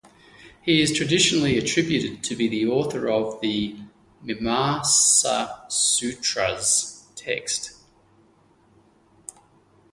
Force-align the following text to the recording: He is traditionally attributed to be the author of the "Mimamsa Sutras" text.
He 0.63 0.81
is 0.81 0.97
traditionally 0.97 1.59
attributed 1.59 2.23
to 2.23 2.35
be 2.35 2.47
the 2.47 2.65
author 2.65 3.07
of 3.07 3.39
the 3.39 3.77
"Mimamsa 4.25 5.71
Sutras" 5.71 7.05
text. 7.15 7.73